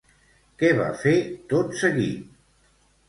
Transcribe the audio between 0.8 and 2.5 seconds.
fer tot seguit?